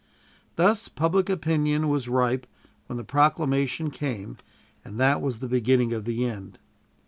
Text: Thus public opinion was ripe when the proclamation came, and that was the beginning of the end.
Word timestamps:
Thus 0.55 0.87
public 0.87 1.29
opinion 1.29 1.87
was 1.87 2.09
ripe 2.09 2.47
when 2.87 2.97
the 2.97 3.03
proclamation 3.03 3.91
came, 3.91 4.37
and 4.83 4.99
that 4.99 5.21
was 5.21 5.37
the 5.37 5.47
beginning 5.47 5.93
of 5.93 6.05
the 6.05 6.25
end. 6.25 6.57